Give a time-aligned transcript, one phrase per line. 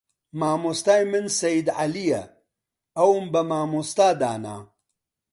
[0.39, 2.21] مامۆستای من سەید عەلیە
[2.97, 4.57] ئەوم بە مامۆستا دانا